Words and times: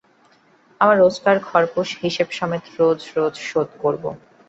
আমার 0.81 0.97
রোজকার 0.99 1.35
খোরপোশ 1.47 1.89
হিসেবমত 2.01 2.63
রোজ 2.77 2.99
রোজ 3.15 3.35
শোধ 3.49 3.69
করব! 3.83 4.03